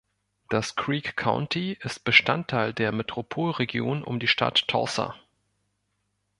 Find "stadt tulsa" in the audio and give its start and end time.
4.27-5.13